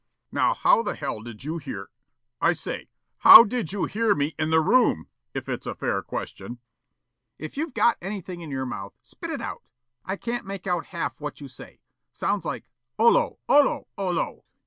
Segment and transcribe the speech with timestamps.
[0.31, 1.91] "Now, how the hell did you hear
[2.41, 6.57] I say, HOW DID YOU HEAR ME IN THE ROOM, if it's a fair question?"
[7.37, 9.61] "If you've got anything in your mouth, spit it out.
[10.03, 11.81] I can't make out half what you say.
[12.11, 12.65] Sounds like
[12.97, 14.43] 'ollo ollo ollo'!"